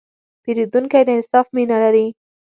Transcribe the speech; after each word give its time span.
پیرودونکی 0.43 1.01
د 1.05 1.09
انصاف 1.17 1.47
مینه 1.55 1.77
لري. 1.83 2.05